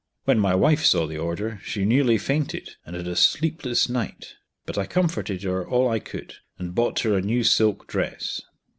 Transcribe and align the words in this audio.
When 0.23 0.39
my 0.39 0.55
wife 0.55 0.83
saw 0.83 1.05
the 1.05 1.19
order 1.19 1.59
she 1.63 1.85
nearly 1.85 2.17
fainted, 2.17 2.71
and 2.87 2.95
had 2.95 3.07
a 3.07 3.15
sleepless 3.15 3.87
night, 3.87 4.33
but 4.65 4.75
I 4.75 4.87
comforted 4.87 5.43
her 5.43 5.63
all 5.63 5.89
I 5.89 5.99
could, 5.99 6.33
and 6.57 6.73
bought 6.73 7.01
her 7.01 7.13
a 7.13 7.21
new 7.21 7.43
silk 7.43 7.85
dress. 7.85 8.41